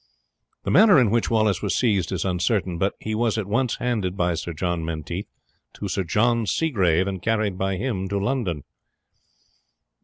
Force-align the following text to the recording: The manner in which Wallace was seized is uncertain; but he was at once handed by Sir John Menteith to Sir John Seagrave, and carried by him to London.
The 0.63 0.71
manner 0.71 0.99
in 0.99 1.11
which 1.11 1.29
Wallace 1.29 1.61
was 1.61 1.75
seized 1.75 2.11
is 2.11 2.25
uncertain; 2.25 2.79
but 2.79 2.95
he 2.99 3.13
was 3.13 3.37
at 3.37 3.45
once 3.45 3.75
handed 3.75 4.17
by 4.17 4.33
Sir 4.33 4.51
John 4.51 4.83
Menteith 4.83 5.27
to 5.73 5.87
Sir 5.87 6.03
John 6.03 6.47
Seagrave, 6.47 7.05
and 7.05 7.21
carried 7.21 7.55
by 7.55 7.75
him 7.77 8.09
to 8.09 8.17
London. 8.17 8.63